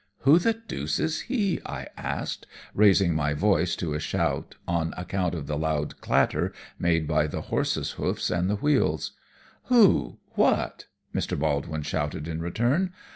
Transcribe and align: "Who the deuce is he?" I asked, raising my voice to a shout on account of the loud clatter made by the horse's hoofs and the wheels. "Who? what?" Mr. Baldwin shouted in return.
"Who 0.21 0.39
the 0.39 0.55
deuce 0.55 0.99
is 0.99 1.21
he?" 1.29 1.59
I 1.63 1.85
asked, 1.95 2.47
raising 2.73 3.13
my 3.13 3.35
voice 3.35 3.75
to 3.75 3.93
a 3.93 3.99
shout 3.99 4.55
on 4.67 4.95
account 4.97 5.35
of 5.35 5.45
the 5.45 5.59
loud 5.59 6.01
clatter 6.01 6.53
made 6.79 7.07
by 7.07 7.27
the 7.27 7.41
horse's 7.53 7.91
hoofs 7.91 8.31
and 8.31 8.49
the 8.49 8.55
wheels. 8.55 9.11
"Who? 9.65 10.17
what?" 10.31 10.87
Mr. 11.13 11.37
Baldwin 11.37 11.83
shouted 11.83 12.27
in 12.27 12.39
return. 12.41 12.93